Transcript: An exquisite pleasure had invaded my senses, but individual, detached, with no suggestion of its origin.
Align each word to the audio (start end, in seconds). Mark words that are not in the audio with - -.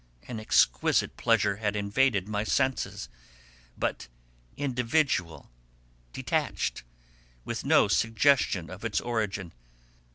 An 0.27 0.39
exquisite 0.39 1.15
pleasure 1.15 1.57
had 1.57 1.75
invaded 1.75 2.27
my 2.27 2.43
senses, 2.43 3.07
but 3.77 4.07
individual, 4.57 5.51
detached, 6.11 6.81
with 7.45 7.63
no 7.63 7.87
suggestion 7.87 8.71
of 8.71 8.83
its 8.83 8.99
origin. 8.99 9.53